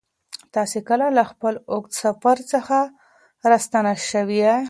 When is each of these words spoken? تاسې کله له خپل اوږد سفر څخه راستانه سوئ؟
تاسې 0.55 0.79
کله 0.89 1.05
له 1.17 1.23
خپل 1.31 1.53
اوږد 1.71 1.91
سفر 2.03 2.37
څخه 2.51 2.77
راستانه 3.51 3.93
سوئ؟ 4.11 4.47